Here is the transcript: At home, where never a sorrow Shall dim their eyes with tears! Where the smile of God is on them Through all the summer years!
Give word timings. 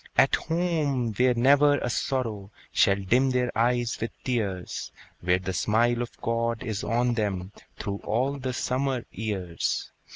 At 0.17 0.33
home, 0.33 1.13
where 1.13 1.35
never 1.35 1.77
a 1.77 1.91
sorrow 1.91 2.49
Shall 2.71 2.95
dim 2.95 3.29
their 3.29 3.55
eyes 3.55 3.99
with 4.01 4.09
tears! 4.23 4.91
Where 5.19 5.37
the 5.37 5.53
smile 5.53 6.01
of 6.01 6.19
God 6.21 6.63
is 6.63 6.83
on 6.83 7.13
them 7.13 7.51
Through 7.77 8.01
all 8.03 8.39
the 8.39 8.51
summer 8.53 9.05
years! 9.11 9.91